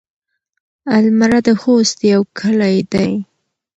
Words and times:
المره 0.99 1.39
د 1.47 1.49
خوست 1.61 1.97
يو 2.13 2.21
کلی 2.39 2.77
دی. 2.91 3.11